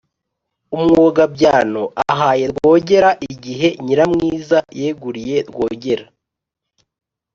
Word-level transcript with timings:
umwogabyano 0.75 1.83
ahaye 2.11 2.43
rwogera: 2.51 3.09
igihe 3.31 3.67
nyiramwiza 3.85 4.59
yeguriye 4.79 5.37
rwogera 5.49 6.05